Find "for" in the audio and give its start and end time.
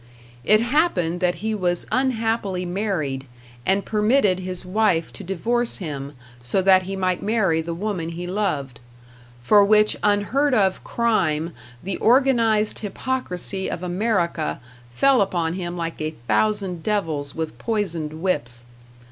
9.43-9.63